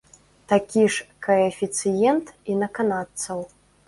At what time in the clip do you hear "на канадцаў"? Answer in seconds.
2.63-3.45